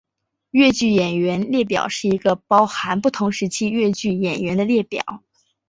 [0.49, 5.21] 越剧演员列表是一个包含不同时期越剧演员的列表。